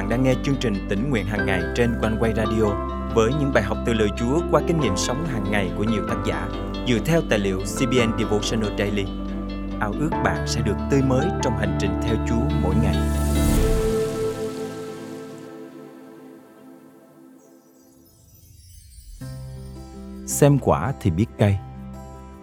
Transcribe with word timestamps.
bạn 0.00 0.08
đang 0.08 0.22
nghe 0.22 0.34
chương 0.42 0.56
trình 0.60 0.74
tỉnh 0.88 1.10
nguyện 1.10 1.26
hàng 1.26 1.46
ngày 1.46 1.62
trên 1.76 1.94
quanh 2.00 2.16
quay 2.20 2.32
radio 2.36 2.64
với 3.14 3.30
những 3.40 3.52
bài 3.54 3.62
học 3.62 3.78
từ 3.86 3.92
lời 3.92 4.08
Chúa 4.18 4.40
qua 4.50 4.62
kinh 4.66 4.80
nghiệm 4.80 4.96
sống 4.96 5.26
hàng 5.26 5.44
ngày 5.50 5.70
của 5.76 5.84
nhiều 5.84 6.02
tác 6.08 6.16
giả 6.26 6.48
dựa 6.88 6.98
theo 7.04 7.20
tài 7.30 7.38
liệu 7.38 7.58
CBN 7.58 8.18
Devotional 8.18 8.78
Daily. 8.78 9.04
Ao 9.80 9.92
ước 9.92 10.10
bạn 10.24 10.46
sẽ 10.46 10.60
được 10.60 10.76
tươi 10.90 11.02
mới 11.02 11.26
trong 11.42 11.58
hành 11.58 11.78
trình 11.80 11.90
theo 12.02 12.16
Chúa 12.28 12.56
mỗi 12.62 12.74
ngày. 12.82 12.96
Xem 20.26 20.58
quả 20.58 20.92
thì 21.00 21.10
biết 21.10 21.26
cây. 21.38 21.56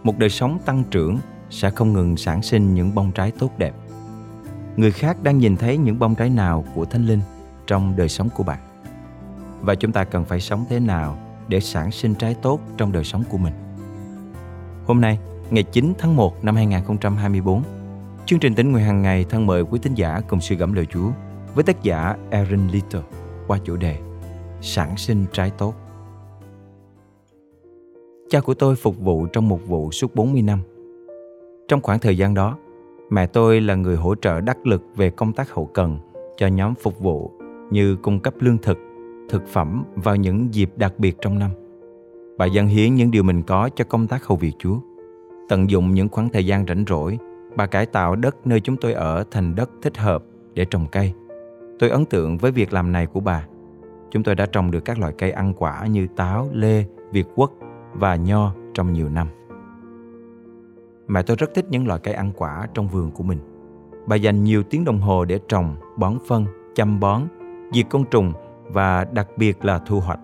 Một 0.04 0.18
đời 0.18 0.30
sống 0.30 0.60
tăng 0.66 0.84
trưởng 0.92 1.18
sẽ 1.50 1.70
không 1.70 1.94
ngừng 1.94 2.18
sản 2.18 2.42
sinh 2.42 2.74
những 2.74 2.96
bông 2.96 3.12
trái 3.12 3.32
tốt 3.40 3.52
đẹp. 3.58 3.74
Người 4.76 4.92
khác 4.92 5.24
đang 5.24 5.38
nhìn 5.38 5.58
thấy 5.58 5.78
những 5.78 6.00
bông 6.00 6.16
trái 6.16 6.30
nào 6.30 6.66
của 6.76 6.86
Thánh 6.86 7.06
Linh 7.06 7.22
trong 7.68 7.96
đời 7.96 8.10
sống 8.10 8.30
của 8.36 8.44
bạn? 8.44 8.60
và 9.62 9.76
chúng 9.76 9.92
ta 9.92 10.04
cần 10.04 10.26
phải 10.26 10.40
sống 10.40 10.66
thế 10.70 10.80
nào 10.80 11.18
để 11.48 11.60
sản 11.60 11.92
sinh 11.92 12.16
trái 12.16 12.36
tốt 12.42 12.60
trong 12.78 12.92
đời 12.92 13.04
sống 13.04 13.24
của 13.30 13.38
mình. 13.38 13.54
Hôm 14.86 15.02
nay, 15.02 15.20
ngày 15.50 15.64
9 15.64 15.94
tháng 15.98 16.16
1 16.16 16.44
năm 16.44 16.56
2024, 16.56 17.64
chương 18.26 18.40
trình 18.40 18.56
tính 18.56 18.72
nguyện 18.72 18.86
hàng 18.86 19.02
ngày 19.02 19.26
thân 19.30 19.46
mời 19.46 19.62
quý 19.62 19.80
tín 19.84 19.94
giả 19.94 20.22
cùng 20.28 20.42
suy 20.42 20.56
gẫm 20.56 20.74
lời 20.74 20.86
Chúa 20.86 21.10
với 21.56 21.64
tác 21.64 21.84
giả 21.84 22.16
Aaron 22.32 22.68
Little 22.68 23.02
qua 23.48 23.58
chủ 23.64 23.76
đề 23.76 23.98
Sản 24.62 24.98
sinh 24.98 25.26
trái 25.34 25.52
tốt. 25.58 25.74
Cha 28.30 28.40
của 28.40 28.54
tôi 28.54 28.76
phục 28.76 29.00
vụ 29.00 29.26
trong 29.26 29.50
một 29.50 29.60
vụ 29.68 29.92
suốt 29.92 30.16
40 30.16 30.42
năm. 30.42 30.60
Trong 31.68 31.82
khoảng 31.82 32.00
thời 32.00 32.18
gian 32.18 32.34
đó, 32.34 32.58
mẹ 33.10 33.28
tôi 33.28 33.62
là 33.62 33.76
người 33.76 33.96
hỗ 33.96 34.16
trợ 34.16 34.42
đắc 34.42 34.68
lực 34.68 34.84
về 34.96 35.10
công 35.10 35.34
tác 35.34 35.52
hậu 35.52 35.66
cần 35.66 36.00
cho 36.38 36.48
nhóm 36.48 36.74
phục 36.76 37.00
vụ 37.00 37.37
như 37.72 37.96
cung 37.96 38.20
cấp 38.20 38.34
lương 38.40 38.58
thực, 38.58 38.78
thực 39.30 39.48
phẩm 39.48 39.84
vào 39.96 40.16
những 40.16 40.54
dịp 40.54 40.72
đặc 40.76 40.94
biệt 40.98 41.18
trong 41.22 41.40
năm. 41.40 41.52
Bà 42.38 42.46
dâng 42.46 42.68
hiến 42.68 42.96
những 42.96 43.12
điều 43.12 43.24
mình 43.24 43.44
có 43.44 43.70
cho 43.76 43.86
công 43.86 44.08
tác 44.08 44.26
hầu 44.26 44.38
việc 44.38 44.54
Chúa. 44.60 44.78
Tận 45.50 45.70
dụng 45.70 45.92
những 45.92 46.10
khoảng 46.10 46.30
thời 46.30 46.46
gian 46.46 46.66
rảnh 46.68 46.86
rỗi, 46.88 47.18
bà 47.56 47.66
cải 47.66 47.86
tạo 47.86 48.16
đất 48.16 48.48
nơi 48.48 48.60
chúng 48.60 48.78
tôi 48.78 48.94
ở 48.94 49.24
thành 49.32 49.56
đất 49.56 49.70
thích 49.82 49.98
hợp 49.98 50.24
để 50.54 50.66
trồng 50.66 50.86
cây. 50.92 51.14
Tôi 51.80 51.90
ấn 51.90 52.06
tượng 52.06 52.38
với 52.38 52.52
việc 52.52 52.74
làm 52.74 52.92
này 52.92 53.06
của 53.06 53.20
bà. 53.20 53.48
Chúng 54.12 54.24
tôi 54.24 54.36
đã 54.36 54.46
trồng 54.46 54.72
được 54.72 54.86
các 54.86 55.00
loại 55.00 55.14
cây 55.18 55.32
ăn 55.32 55.54
quả 55.58 55.86
như 55.88 56.08
táo, 56.16 56.50
lê, 56.54 56.86
việt 57.12 57.28
quất 57.36 57.50
và 57.94 58.16
nho 58.16 58.54
trong 58.74 58.94
nhiều 58.94 59.10
năm. 59.10 59.28
Mẹ 61.08 61.22
tôi 61.22 61.38
rất 61.40 61.54
thích 61.56 61.66
những 61.70 61.88
loại 61.88 62.00
cây 62.04 62.14
ăn 62.14 62.32
quả 62.36 62.68
trong 62.74 62.88
vườn 62.88 63.12
của 63.12 63.24
mình. 63.24 63.40
Bà 64.08 64.16
dành 64.16 64.44
nhiều 64.44 64.64
tiếng 64.64 64.86
đồng 64.86 65.00
hồ 65.00 65.26
để 65.26 65.40
trồng, 65.48 65.76
bón 65.98 66.18
phân, 66.28 66.46
chăm 66.76 67.00
bón, 67.00 67.22
diệt 67.72 67.86
côn 67.90 68.04
trùng 68.12 68.34
và 68.64 69.06
đặc 69.06 69.28
biệt 69.38 69.66
là 69.66 69.80
thu 69.86 70.00
hoạch. 70.00 70.20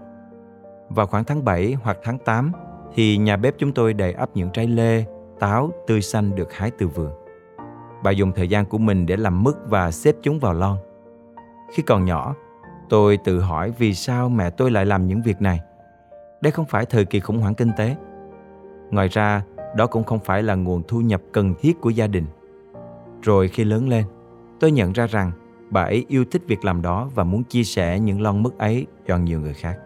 Vào 0.89 1.07
khoảng 1.07 1.23
tháng 1.23 1.45
7 1.45 1.73
hoặc 1.83 1.97
tháng 2.03 2.17
8 2.17 2.51
thì 2.93 3.17
nhà 3.17 3.37
bếp 3.37 3.55
chúng 3.57 3.71
tôi 3.71 3.93
đầy 3.93 4.13
ắp 4.13 4.29
những 4.33 4.49
trái 4.53 4.67
lê, 4.67 5.05
táo 5.39 5.71
tươi 5.87 6.01
xanh 6.01 6.35
được 6.35 6.53
hái 6.53 6.71
từ 6.71 6.87
vườn. 6.87 7.11
Bà 8.03 8.11
dùng 8.11 8.31
thời 8.31 8.47
gian 8.47 8.65
của 8.65 8.77
mình 8.77 9.05
để 9.05 9.17
làm 9.17 9.43
mứt 9.43 9.55
và 9.65 9.91
xếp 9.91 10.15
chúng 10.21 10.39
vào 10.39 10.53
lon. 10.53 10.77
Khi 11.73 11.83
còn 11.83 12.05
nhỏ, 12.05 12.35
tôi 12.89 13.17
tự 13.17 13.39
hỏi 13.39 13.71
vì 13.77 13.93
sao 13.93 14.29
mẹ 14.29 14.49
tôi 14.49 14.71
lại 14.71 14.85
làm 14.85 15.07
những 15.07 15.21
việc 15.21 15.41
này. 15.41 15.59
Đây 16.41 16.51
không 16.51 16.65
phải 16.65 16.85
thời 16.85 17.05
kỳ 17.05 17.19
khủng 17.19 17.39
hoảng 17.39 17.55
kinh 17.55 17.71
tế. 17.77 17.95
Ngoài 18.91 19.07
ra, 19.07 19.43
đó 19.75 19.87
cũng 19.87 20.03
không 20.03 20.19
phải 20.19 20.43
là 20.43 20.55
nguồn 20.55 20.83
thu 20.87 21.01
nhập 21.01 21.21
cần 21.31 21.53
thiết 21.59 21.81
của 21.81 21.89
gia 21.89 22.07
đình. 22.07 22.25
Rồi 23.21 23.47
khi 23.47 23.63
lớn 23.63 23.89
lên, 23.89 24.05
tôi 24.59 24.71
nhận 24.71 24.93
ra 24.93 25.07
rằng 25.07 25.31
bà 25.73 25.81
ấy 25.81 26.05
yêu 26.07 26.25
thích 26.25 26.41
việc 26.47 26.65
làm 26.65 26.81
đó 26.81 27.09
và 27.15 27.23
muốn 27.23 27.43
chia 27.43 27.63
sẻ 27.63 27.99
những 27.99 28.21
lon 28.21 28.43
mức 28.43 28.57
ấy 28.57 28.85
cho 29.07 29.17
nhiều 29.17 29.39
người 29.39 29.53
khác. 29.53 29.79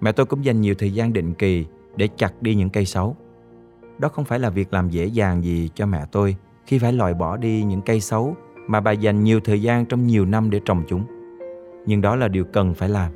Mẹ 0.00 0.12
tôi 0.12 0.26
cũng 0.26 0.44
dành 0.44 0.60
nhiều 0.60 0.74
thời 0.78 0.94
gian 0.94 1.12
định 1.12 1.34
kỳ 1.34 1.66
để 1.96 2.08
chặt 2.16 2.42
đi 2.42 2.54
những 2.54 2.70
cây 2.70 2.86
xấu. 2.86 3.16
Đó 3.98 4.08
không 4.08 4.24
phải 4.24 4.38
là 4.38 4.50
việc 4.50 4.72
làm 4.72 4.88
dễ 4.88 5.06
dàng 5.06 5.44
gì 5.44 5.70
cho 5.74 5.86
mẹ 5.86 6.06
tôi 6.12 6.36
khi 6.66 6.78
phải 6.78 6.92
loại 6.92 7.14
bỏ 7.14 7.36
đi 7.36 7.62
những 7.62 7.80
cây 7.82 8.00
xấu 8.00 8.36
mà 8.66 8.80
bà 8.80 8.92
dành 8.92 9.24
nhiều 9.24 9.40
thời 9.40 9.62
gian 9.62 9.86
trong 9.86 10.06
nhiều 10.06 10.24
năm 10.24 10.50
để 10.50 10.60
trồng 10.64 10.84
chúng. 10.88 11.04
Nhưng 11.86 12.00
đó 12.00 12.16
là 12.16 12.28
điều 12.28 12.44
cần 12.44 12.74
phải 12.74 12.88
làm. 12.88 13.12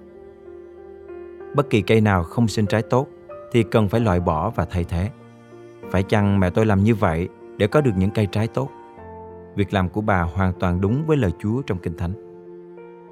Bất 1.57 1.71
kỳ 1.71 1.83
cây 1.83 2.01
nào 2.01 2.25
không 2.25 2.49
sinh 2.49 2.67
trái 2.67 2.83
tốt 2.83 3.09
thì 3.53 3.63
cần 3.63 3.89
phải 3.89 4.01
loại 4.01 4.21
bỏ 4.21 4.51
và 4.51 4.65
thay 4.65 4.85
thế. 4.85 5.11
Phải 5.91 6.03
chăng 6.03 6.41
mẹ 6.41 6.51
tôi 6.51 6.67
làm 6.67 6.85
như 6.85 6.95
vậy 6.95 7.29
để 7.57 7.67
có 7.67 7.81
được 7.81 7.93
những 7.97 8.11
cây 8.11 8.27
trái 8.33 8.49
tốt? 8.49 8.71
Việc 9.57 9.75
làm 9.75 9.89
của 9.89 10.01
bà 10.01 10.23
hoàn 10.23 10.53
toàn 10.61 10.81
đúng 10.81 11.05
với 11.07 11.17
lời 11.17 11.33
Chúa 11.39 11.63
trong 11.63 11.79
Kinh 11.79 11.97
Thánh. 11.97 12.13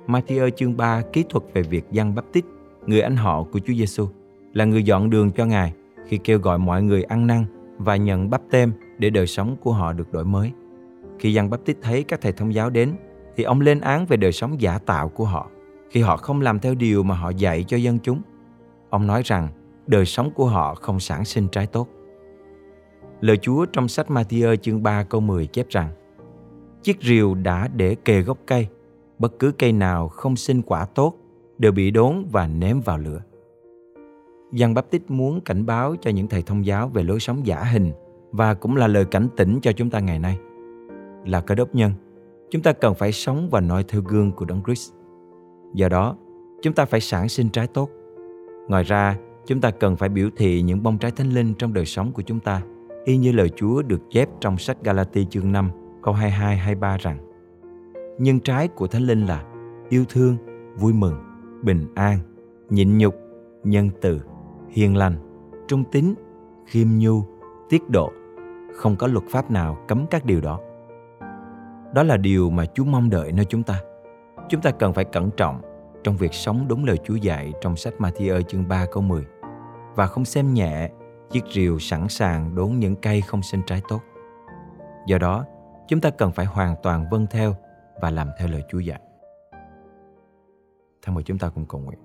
Matthew 0.07 0.51
chương 0.51 0.77
3 0.77 1.03
kỹ 1.13 1.25
thuật 1.29 1.45
về 1.55 1.63
việc 1.63 1.85
Giăng 1.91 2.15
Báp 2.15 2.25
Tít, 2.33 2.45
người 2.87 3.01
anh 3.01 3.17
họ 3.17 3.43
của 3.43 3.59
Chúa 3.59 3.75
Giêsu, 3.75 4.09
là 4.53 4.65
người 4.65 4.83
dọn 4.83 5.11
đường 5.11 5.31
cho 5.31 5.47
Ngài 5.47 5.73
khi 6.07 6.19
kêu 6.19 6.39
gọi 6.39 6.59
mọi 6.59 6.83
người 6.83 7.03
ăn 7.03 7.27
năn 7.27 7.45
và 7.79 7.97
nhận 7.97 8.31
bắp 8.31 8.43
tem 8.51 8.73
để 8.99 9.11
đời 9.11 9.27
sống 9.27 9.57
của 9.61 9.73
họ 9.73 9.93
được 9.93 10.13
đổi 10.13 10.25
mới. 10.25 10.53
Khi 11.19 11.33
Giăng 11.33 11.51
Báp 11.51 11.61
Tít 11.65 11.77
thấy 11.83 12.03
các 12.03 12.21
thầy 12.21 12.33
thông 12.33 12.55
giáo 12.55 12.71
đến, 12.71 12.93
thì 13.37 13.45
ông 13.45 13.61
lên 13.61 13.81
án 13.81 14.07
về 14.07 14.17
đời 14.17 14.33
sống 14.33 14.61
giả 14.61 14.79
tạo 14.79 15.09
của 15.09 15.25
họ 15.25 15.51
khi 15.91 16.01
họ 16.01 16.17
không 16.17 16.41
làm 16.41 16.59
theo 16.59 16.75
điều 16.75 17.03
mà 17.03 17.15
họ 17.15 17.31
dạy 17.31 17.65
cho 17.69 17.77
dân 17.77 17.99
chúng. 18.03 18.23
Ông 18.91 19.07
nói 19.07 19.23
rằng 19.25 19.49
đời 19.87 20.07
sống 20.07 20.31
của 20.31 20.47
họ 20.47 20.75
không 20.75 21.01
sản 21.01 21.25
sinh 21.25 21.49
trái 21.49 21.67
tốt. 21.67 21.89
Lời 23.21 23.37
Chúa 23.37 23.67
trong 23.67 23.89
sách 23.89 24.07
Matthew 24.09 24.57
chương 24.57 24.83
3 24.83 25.03
câu 25.03 25.21
10 25.21 25.47
chép 25.47 25.67
rằng 25.69 25.89
Chiếc 26.85 27.03
rìu 27.03 27.35
đã 27.35 27.69
để 27.77 27.95
kề 27.95 28.21
gốc 28.21 28.39
cây, 28.47 28.69
bất 29.19 29.39
cứ 29.39 29.53
cây 29.59 29.73
nào 29.73 30.09
không 30.09 30.37
sinh 30.37 30.63
quả 30.63 30.85
tốt 30.85 31.15
đều 31.59 31.73
bị 31.73 31.91
đốn 31.91 32.25
và 32.33 32.47
ném 32.47 32.81
vào 32.81 32.99
lửa. 32.99 33.21
Giăng 34.53 34.75
Báp 34.75 34.87
muốn 35.09 35.41
cảnh 35.41 35.67
báo 35.67 35.97
cho 36.01 36.11
những 36.11 36.29
thầy 36.29 36.43
thông 36.43 36.67
giáo 36.67 36.89
về 36.89 37.03
lối 37.03 37.21
sống 37.21 37.47
giả 37.47 37.65
hình 37.65 37.93
và 38.33 38.55
cũng 38.55 38.77
là 38.77 38.87
lời 38.87 39.05
cảnh 39.05 39.29
tỉnh 39.37 39.61
cho 39.63 39.73
chúng 39.73 39.91
ta 39.91 40.01
ngày 40.01 40.19
nay. 40.19 40.39
Là 41.27 41.41
cơ 41.41 41.55
đốc 41.55 41.75
nhân, 41.75 41.93
chúng 42.51 42.63
ta 42.63 42.73
cần 42.73 42.95
phải 42.95 43.13
sống 43.13 43.49
và 43.51 43.61
noi 43.61 43.85
theo 43.89 44.01
gương 44.01 44.33
của 44.33 44.45
Đấng 44.45 44.63
Christ. 44.65 44.93
Do 45.75 45.89
đó, 45.89 46.17
chúng 46.63 46.75
ta 46.75 46.85
phải 46.85 47.01
sản 47.01 47.29
sinh 47.29 47.49
trái 47.49 47.67
tốt. 47.67 47.91
Ngoài 48.69 48.85
ra, 48.85 49.19
chúng 49.47 49.61
ta 49.61 49.71
cần 49.71 49.97
phải 49.97 50.09
biểu 50.09 50.29
thị 50.37 50.63
những 50.63 50.83
bông 50.83 50.99
trái 50.99 51.11
thánh 51.11 51.31
linh 51.31 51.55
trong 51.55 51.73
đời 51.73 51.85
sống 51.85 52.13
của 52.13 52.23
chúng 52.23 52.41
ta, 52.41 52.63
y 53.05 53.17
như 53.17 53.33
lời 53.33 53.51
Chúa 53.57 53.83
được 53.83 54.11
chép 54.11 54.29
trong 54.41 54.59
sách 54.59 54.77
Galati 54.83 55.27
chương 55.31 55.53
5 55.53 55.71
câu 56.05 56.15
22 56.15 56.57
23 56.57 56.97
rằng 56.97 57.19
Nhân 58.19 58.41
trái 58.41 58.69
của 58.69 58.87
Thánh 58.87 59.03
Linh 59.03 59.27
là 59.27 59.45
yêu 59.89 60.05
thương, 60.09 60.37
vui 60.77 60.93
mừng, 60.93 61.15
bình 61.63 61.87
an, 61.95 62.19
nhịn 62.71 62.99
nhục, 62.99 63.15
nhân 63.65 63.91
từ, 64.01 64.21
hiền 64.69 64.97
lành, 64.97 65.15
trung 65.69 65.85
tín, 65.93 66.15
khiêm 66.67 66.89
nhu, 66.99 67.25
tiết 67.69 67.91
độ. 67.91 68.13
Không 68.75 68.97
có 68.97 69.07
luật 69.07 69.25
pháp 69.31 69.51
nào 69.51 69.79
cấm 69.89 70.07
các 70.11 70.25
điều 70.25 70.41
đó. 70.41 70.61
Đó 71.95 72.03
là 72.03 72.17
điều 72.17 72.51
mà 72.51 72.65
Chúa 72.75 72.85
mong 72.85 73.11
đợi 73.11 73.33
nơi 73.33 73.45
chúng 73.45 73.63
ta. 73.63 73.81
Chúng 74.49 74.61
ta 74.61 74.71
cần 74.71 74.93
phải 74.93 75.05
cẩn 75.05 75.31
trọng 75.31 75.61
trong 76.05 76.17
việc 76.17 76.35
sống 76.35 76.69
đúng 76.69 76.85
lời 76.85 76.99
Chúa 77.05 77.17
dạy 77.17 77.53
trong 77.61 77.77
sách 77.77 77.95
Matthew 77.99 78.43
chương 78.43 78.69
3 78.69 78.87
câu 78.93 79.03
10 79.03 79.25
và 79.95 80.07
không 80.07 80.25
xem 80.25 80.55
nhẹ 80.55 80.91
chiếc 81.31 81.45
rìu 81.53 81.79
sẵn 81.79 82.09
sàng 82.09 82.55
đốn 82.55 82.71
những 82.79 82.97
cây 82.97 83.21
không 83.21 83.43
sinh 83.43 83.61
trái 83.67 83.83
tốt. 83.89 84.01
Do 85.07 85.19
đó, 85.19 85.45
chúng 85.89 86.01
ta 86.01 86.11
cần 86.11 86.33
phải 86.33 86.47
hoàn 86.47 86.75
toàn 86.83 87.07
vâng 87.11 87.27
theo 87.31 87.55
và 88.01 88.11
làm 88.11 88.29
theo 88.39 88.49
lời 88.49 88.63
Chúa 88.69 88.79
dạy. 88.79 89.01
Thân 91.03 91.15
mời 91.15 91.25
chúng 91.25 91.39
ta 91.39 91.49
cùng 91.49 91.67
cầu 91.67 91.81
nguyện. 91.81 91.99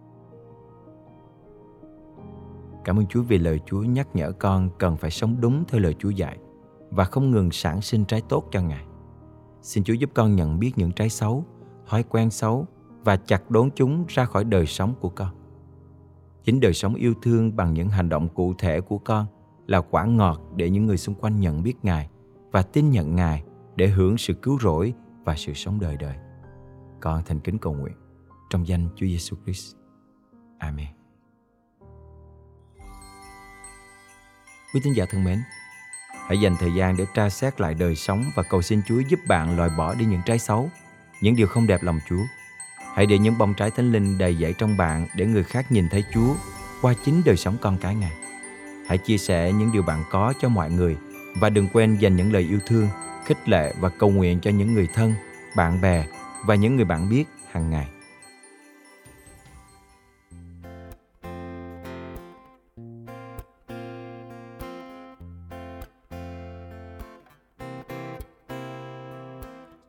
Cảm 2.83 2.99
ơn 2.99 3.05
Chúa 3.05 3.21
vì 3.21 3.37
lời 3.37 3.59
Chúa 3.65 3.83
nhắc 3.83 4.07
nhở 4.13 4.31
con 4.31 4.69
cần 4.79 4.97
phải 4.97 5.11
sống 5.11 5.35
đúng 5.41 5.63
theo 5.67 5.81
lời 5.81 5.95
Chúa 5.99 6.09
dạy 6.09 6.37
và 6.89 7.03
không 7.03 7.31
ngừng 7.31 7.51
sản 7.51 7.81
sinh 7.81 8.05
trái 8.05 8.21
tốt 8.29 8.45
cho 8.51 8.61
Ngài. 8.61 8.85
Xin 9.61 9.83
Chúa 9.83 9.93
giúp 9.93 10.09
con 10.13 10.35
nhận 10.35 10.59
biết 10.59 10.71
những 10.75 10.91
trái 10.91 11.09
xấu, 11.09 11.43
thói 11.87 12.03
quen 12.03 12.29
xấu 12.29 12.65
và 13.03 13.15
chặt 13.15 13.51
đốn 13.51 13.69
chúng 13.75 14.05
ra 14.07 14.25
khỏi 14.25 14.43
đời 14.43 14.65
sống 14.65 14.93
của 14.99 15.09
con. 15.09 15.29
Chính 16.43 16.59
đời 16.59 16.73
sống 16.73 16.95
yêu 16.95 17.13
thương 17.21 17.55
bằng 17.55 17.73
những 17.73 17.89
hành 17.89 18.09
động 18.09 18.27
cụ 18.29 18.53
thể 18.57 18.81
của 18.81 18.97
con 18.97 19.25
là 19.67 19.81
quả 19.81 20.05
ngọt 20.05 20.41
để 20.55 20.69
những 20.69 20.85
người 20.85 20.97
xung 20.97 21.15
quanh 21.15 21.39
nhận 21.39 21.63
biết 21.63 21.75
Ngài 21.83 22.09
và 22.51 22.61
tin 22.61 22.89
nhận 22.89 23.15
Ngài 23.15 23.43
để 23.79 23.87
hưởng 23.87 24.17
sự 24.17 24.33
cứu 24.33 24.59
rỗi 24.59 24.93
và 25.23 25.35
sự 25.35 25.53
sống 25.53 25.79
đời 25.79 25.97
đời. 25.97 26.15
Con 26.99 27.23
thành 27.25 27.39
kính 27.39 27.57
cầu 27.57 27.73
nguyện 27.73 27.93
trong 28.49 28.67
danh 28.67 28.89
Chúa 28.95 29.05
Giêsu 29.05 29.37
Christ. 29.43 29.75
Amen. 30.57 30.87
Quý 34.73 34.81
tín 34.83 34.93
giả 34.93 35.05
thân 35.09 35.23
mến, 35.23 35.39
hãy 36.27 36.41
dành 36.41 36.55
thời 36.59 36.73
gian 36.73 36.97
để 36.97 37.05
tra 37.13 37.29
xét 37.29 37.61
lại 37.61 37.73
đời 37.73 37.95
sống 37.95 38.23
và 38.35 38.43
cầu 38.43 38.61
xin 38.61 38.81
Chúa 38.87 38.99
giúp 38.99 39.19
bạn 39.27 39.57
loại 39.57 39.69
bỏ 39.77 39.95
đi 39.95 40.05
những 40.05 40.21
trái 40.25 40.39
xấu, 40.39 40.69
những 41.21 41.35
điều 41.35 41.47
không 41.47 41.67
đẹp 41.67 41.83
lòng 41.83 41.99
Chúa. 42.09 42.23
Hãy 42.93 43.05
để 43.05 43.17
những 43.17 43.37
bông 43.37 43.53
trái 43.53 43.71
thánh 43.71 43.91
linh 43.91 44.17
đầy 44.17 44.35
dẫy 44.35 44.53
trong 44.53 44.77
bạn 44.77 45.07
để 45.15 45.25
người 45.25 45.43
khác 45.43 45.71
nhìn 45.71 45.89
thấy 45.89 46.03
Chúa 46.13 46.35
qua 46.81 46.93
chính 47.05 47.21
đời 47.25 47.37
sống 47.37 47.57
con 47.61 47.77
cái 47.77 47.95
Ngài. 47.95 48.13
Hãy 48.87 48.97
chia 48.97 49.17
sẻ 49.17 49.51
những 49.51 49.71
điều 49.71 49.83
bạn 49.83 50.03
có 50.11 50.33
cho 50.41 50.49
mọi 50.49 50.71
người 50.71 50.97
và 51.35 51.49
đừng 51.49 51.67
quên 51.73 51.95
dành 51.95 52.15
những 52.15 52.33
lời 52.33 52.43
yêu 52.43 52.59
thương 52.65 52.87
khích 53.25 53.49
lệ 53.49 53.73
và 53.79 53.89
cầu 53.89 54.09
nguyện 54.09 54.39
cho 54.41 54.51
những 54.51 54.73
người 54.73 54.87
thân, 54.93 55.13
bạn 55.55 55.81
bè 55.81 56.05
và 56.45 56.55
những 56.55 56.75
người 56.75 56.85
bạn 56.85 57.09
biết 57.09 57.25
hàng 57.51 57.69
ngày. 57.69 57.87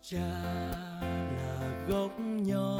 Cha 0.02 0.18
là 1.36 1.84
gốc 1.88 2.10
nho, 2.20 2.78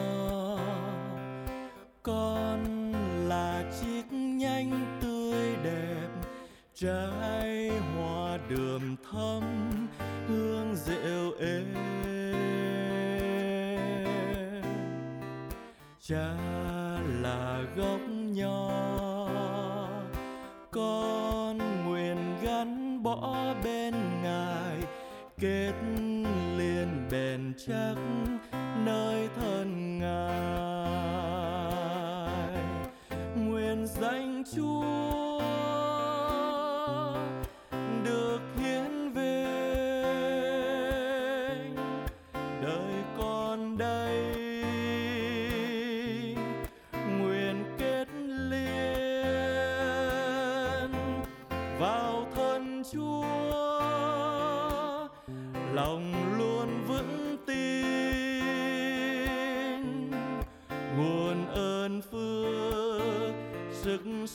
con 2.02 2.92
là 3.28 3.64
chiếc 3.80 4.12
nhanh 4.12 4.98
tươi 5.02 5.56
đẹp, 5.64 6.08
trái 6.74 7.70
hoa 7.94 8.38
đường 8.48 8.96
thơm. 9.10 9.42
Cha 16.10 16.34
là 17.22 17.62
gốc 17.76 18.00
nho 18.10 18.70
con 20.70 21.58
nguyện 21.86 22.16
gắn 22.42 23.02
bó 23.02 23.54
bên 23.64 23.94
ngài 24.22 24.76
kết 25.40 25.72
liền 26.58 27.08
bền 27.10 27.52
chắc 27.66 27.94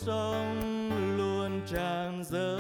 sống 0.06 0.92
luôn 1.18 1.62
tràn 1.72 2.24
dâng. 2.24 2.60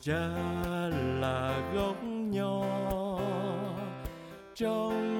Cha 0.00 0.28
là 1.20 1.70
gốc 1.74 1.96
nho, 2.04 2.64
trong 4.54 5.18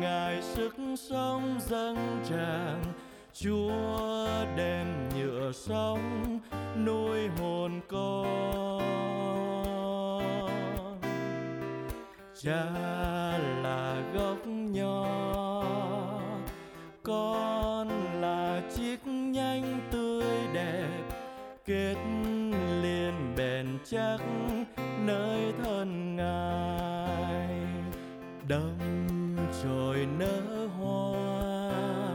ngài 0.00 0.42
sức 0.42 0.74
sống 1.10 1.58
dâng 1.60 2.22
tràn. 2.30 2.82
Chúa 3.32 4.26
đem 4.56 5.08
nhựa 5.16 5.52
sống, 5.52 6.38
nuôi 6.84 7.28
hồn 7.28 7.80
con. 7.88 8.76
Cha 12.42 12.64
là 13.62 14.02
gốc 14.14 14.46
nho 14.46 15.06
con 17.02 17.45
kết 21.66 21.96
liền 22.82 23.34
bền 23.36 23.78
chắc 23.90 24.18
nơi 25.06 25.52
thân 25.64 26.16
ngài. 26.16 27.60
Đâm 28.48 28.78
chồi 29.62 30.06
nở 30.18 30.66
hoa. 30.66 32.05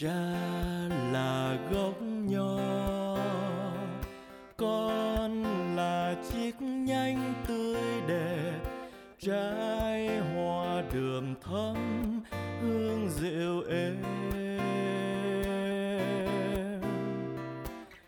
Cha 0.00 0.34
là 1.12 1.56
gốc 1.72 2.02
nho, 2.02 2.58
con 4.56 5.42
là 5.76 6.14
chiếc 6.30 6.62
nhánh 6.62 7.34
tươi 7.46 7.82
đẹp, 8.08 8.60
trái 9.18 10.18
hoa 10.18 10.82
đường 10.92 11.34
thắm 11.42 11.76
hương 12.60 13.08
rượu 13.10 13.62
êm 13.70 14.02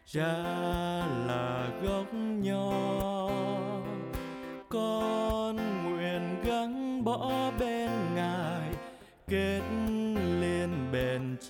cha 0.07 0.37
là 1.27 1.69
gốc 1.83 2.15
nho, 2.15 2.81
con 4.69 5.57
nguyện 5.85 6.37
gắng 6.45 7.05
bỏ 7.05 7.51
bê. 7.61 7.70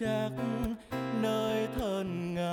Chắc 0.00 0.30
nơi 1.22 1.68
thân 1.78 2.34
ngài. 2.34 2.50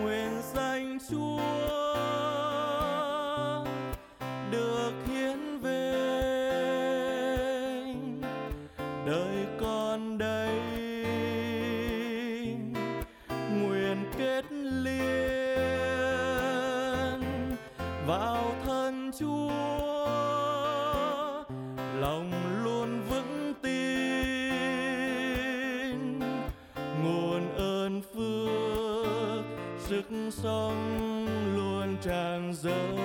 Nguyện 0.00 0.40
danh 0.54 0.98
chúa 1.10 1.40
được 4.50 4.92
hiến 5.06 5.58
vinh 5.60 6.22
đời 9.06 9.46
con 9.60 10.18
đây, 10.18 10.58
nguyện 13.50 14.04
kết 14.18 14.44
liên 14.52 15.04
vào 18.06 18.54
thân 18.66 19.10
chúa. 19.18 19.50
Lòng 22.00 22.30
sức 30.10 30.30
sống 30.30 31.26
luôn 31.56 31.96
tràn 32.02 32.52
dâng. 32.54 32.96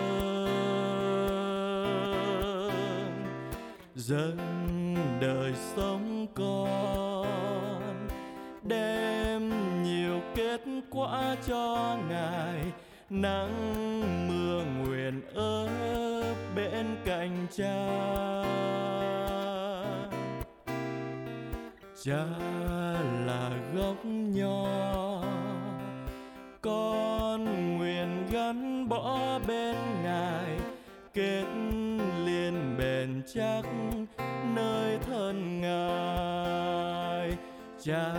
Dâng 3.96 4.98
đời 5.22 5.53
sống 5.75 6.27
con 6.34 8.08
đem 8.63 9.51
nhiều 9.84 10.22
kết 10.36 10.62
quả 10.89 11.36
cho 11.48 11.98
ngài. 12.10 12.60
Nắng 13.10 13.74
mưa 14.27 14.63
nguyện 14.63 15.22
ớp 15.34 16.36
bên 16.56 16.86
cạnh 17.06 17.48
cha. 17.58 17.89
Cha 22.03 22.25
là 23.25 23.51
gốc 23.75 24.06
nho 24.06 25.08
con 26.69 27.77
nguyện 27.77 28.25
gắn 28.31 28.89
bỏ 28.89 29.39
bên 29.47 29.75
ngài, 30.03 30.57
kết 31.13 31.45
liên 32.25 32.77
bền 32.77 33.21
chắc 33.33 33.61
nơi 34.55 34.97
thân 34.97 35.61
ngài. 35.61 37.38
Cha 37.83 38.13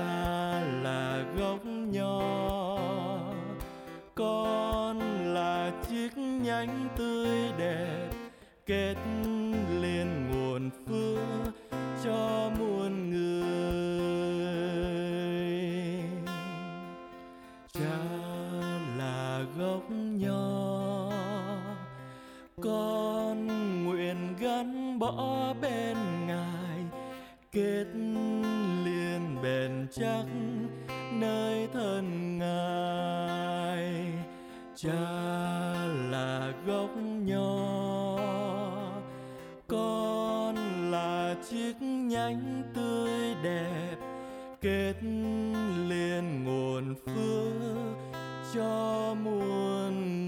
là 0.82 1.24
gốc 1.38 1.58
nho, 1.64 2.78
con 4.14 5.00
là 5.34 5.72
chiếc 5.88 6.18
nhánh 6.18 6.88
tươi 6.96 7.52
đẹp, 7.58 8.08
kết 8.66 8.96
bỏ 25.00 25.54
bên 25.62 25.96
ngài, 26.26 26.78
kết 27.52 27.84
liên 28.84 29.36
bền 29.42 29.86
chắc 29.92 30.24
nơi 31.12 31.68
thân 31.72 32.38
ngài. 32.38 34.02
Cha 34.76 35.00
là 36.10 36.52
gốc 36.66 36.90
nho, 37.24 38.18
con 39.66 40.54
là 40.90 41.34
chiếc 41.50 41.82
nhánh 41.82 42.62
tươi 42.74 43.34
đẹp. 43.42 43.96
Kết 44.60 44.94
liên 45.88 46.44
nguồn 46.44 46.94
phước 47.06 47.96
cho 48.54 49.14
muôn 49.24 50.19